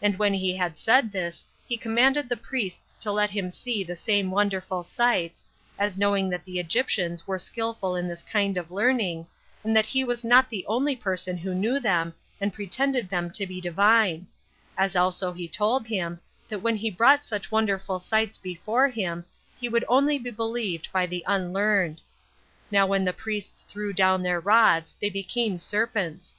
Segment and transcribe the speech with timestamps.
[0.00, 3.96] And when he had said this, he commanded the priests to let him see the
[3.96, 5.44] same wonderful sights;
[5.78, 9.26] as knowing that the Egyptians were skillful in this kind of learning,
[9.62, 13.44] and that he was not the only person who knew them, and pretended them to
[13.46, 14.26] be divine;
[14.78, 19.22] as also he told him, that when he brought such wonderful sights before him,
[19.60, 22.00] he would only be believed by the unlearned.
[22.70, 26.36] Now when the priests threw down their rods, they became serpents.